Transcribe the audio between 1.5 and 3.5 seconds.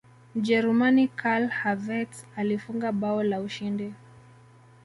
havertz alifunga bao la